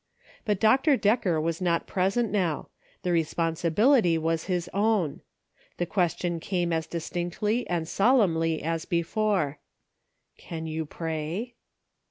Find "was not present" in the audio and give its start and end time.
1.39-2.31